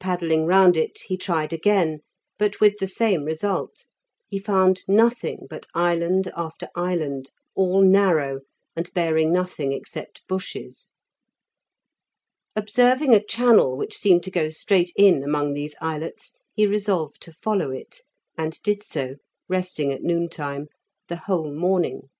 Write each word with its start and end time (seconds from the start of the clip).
Paddling 0.00 0.44
round 0.44 0.76
it, 0.76 0.98
he 1.06 1.16
tried 1.16 1.50
again, 1.50 2.00
but 2.38 2.60
with 2.60 2.76
the 2.76 2.86
same 2.86 3.24
result; 3.24 3.86
he 4.28 4.38
found 4.38 4.82
nothing 4.86 5.46
but 5.48 5.64
island 5.74 6.30
after 6.36 6.68
island, 6.74 7.30
all 7.54 7.80
narrow, 7.80 8.40
and 8.76 8.92
bearing 8.92 9.32
nothing 9.32 9.72
except 9.72 10.20
bushes. 10.28 10.92
Observing 12.54 13.14
a 13.14 13.24
channel 13.24 13.74
which 13.74 13.96
seemed 13.96 14.22
to 14.24 14.30
go 14.30 14.50
straight 14.50 14.92
in 14.94 15.24
among 15.24 15.54
these 15.54 15.74
islets, 15.80 16.34
he 16.52 16.66
resolved 16.66 17.22
to 17.22 17.32
follow 17.32 17.70
it, 17.70 18.02
and 18.36 18.62
did 18.62 18.82
so 18.82 19.14
(resting 19.48 19.90
at 19.90 20.02
noon 20.02 20.28
time) 20.28 20.66
the 21.08 21.16
whole 21.16 21.50
morning. 21.50 22.10